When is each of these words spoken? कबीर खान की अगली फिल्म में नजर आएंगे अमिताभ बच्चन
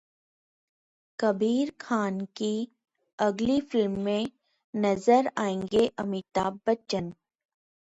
कबीर 1.19 1.71
खान 1.79 2.19
की 2.37 2.53
अगली 3.19 3.59
फिल्म 3.61 3.99
में 3.99 4.27
नजर 4.73 5.31
आएंगे 5.37 5.87
अमिताभ 5.99 6.59
बच्चन 6.67 7.13